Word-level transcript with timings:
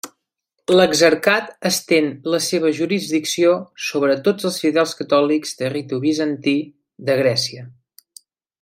L'exarcat 0.77 1.51
estén 1.69 2.07
la 2.35 2.39
seva 2.45 2.71
jurisdicció 2.79 3.53
sobre 3.89 4.17
tots 4.29 4.49
els 4.51 4.59
fidels 4.65 4.97
catòlics 5.03 5.53
de 5.63 5.73
ritu 5.75 6.01
bizantí 6.07 6.55
de 7.11 7.21
Grècia. 7.25 7.69